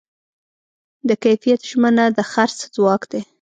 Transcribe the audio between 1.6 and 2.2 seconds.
ژمنه د